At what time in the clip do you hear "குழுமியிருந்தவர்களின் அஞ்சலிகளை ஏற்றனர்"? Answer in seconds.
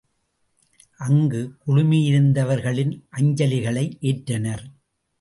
1.67-4.65